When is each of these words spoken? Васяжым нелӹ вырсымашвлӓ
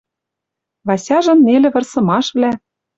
Васяжым 0.87 1.39
нелӹ 1.47 1.69
вырсымашвлӓ 1.73 2.51